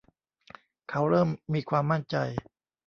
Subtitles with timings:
[0.89, 2.15] เขาเริ่มมีความมั่นใจ